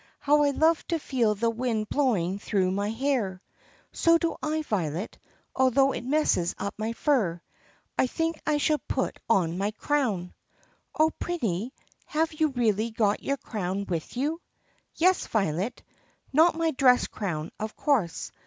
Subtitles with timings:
[0.19, 3.39] How I love to feel the wind blowing through my hair!"
[3.91, 5.19] "So do I, Violet,
[5.55, 7.39] although it messes up my fur.
[7.99, 10.33] I think I shall put on my crown."
[10.97, 11.69] "Oh, Prinny,
[12.05, 14.41] have you really got your crown with you*?"
[14.95, 15.83] "Yes, Violet.
[16.33, 18.31] Not my dress crown, of course.